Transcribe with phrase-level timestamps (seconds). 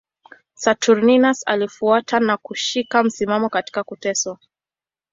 [0.53, 4.39] Saturninus alifuata na kushika msimamo katika kuteswa.